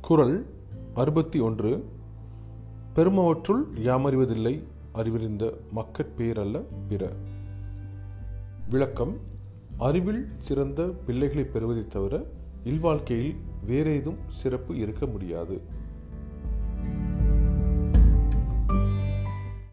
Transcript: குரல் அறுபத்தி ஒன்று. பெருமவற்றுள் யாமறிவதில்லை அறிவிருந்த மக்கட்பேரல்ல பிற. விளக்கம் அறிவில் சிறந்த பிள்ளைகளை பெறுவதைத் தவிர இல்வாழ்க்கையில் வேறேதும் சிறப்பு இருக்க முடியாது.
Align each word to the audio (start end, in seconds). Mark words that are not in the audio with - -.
குரல் 0.00 0.46
அறுபத்தி 0.94 1.40
ஒன்று. 1.40 1.84
பெருமவற்றுள் 2.94 3.62
யாமறிவதில்லை 3.74 4.62
அறிவிருந்த 4.92 5.54
மக்கட்பேரல்ல 5.74 6.62
பிற. 6.88 7.12
விளக்கம் 8.70 9.16
அறிவில் 9.78 10.28
சிறந்த 10.38 10.82
பிள்ளைகளை 10.82 11.44
பெறுவதைத் 11.44 11.90
தவிர 11.90 12.24
இல்வாழ்க்கையில் 12.64 13.36
வேறேதும் 13.66 14.16
சிறப்பு 14.28 14.76
இருக்க 14.76 15.06
முடியாது. 15.06 15.60